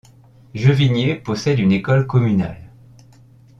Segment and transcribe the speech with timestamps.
[0.55, 2.71] Jevigné possède une école communale.